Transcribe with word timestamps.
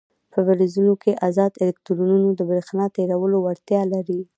په 0.31 0.39
فلزونو 0.45 0.93
کې 1.01 1.19
ازاد 1.27 1.51
الکترونونه 1.65 2.29
د 2.35 2.41
برېښنا 2.49 2.85
تیرولو 2.95 3.37
وړتیا 3.41 3.81
لري. 3.93 4.21